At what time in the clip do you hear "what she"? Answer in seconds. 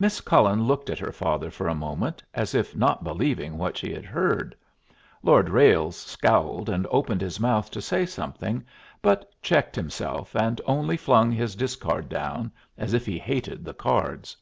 3.56-3.92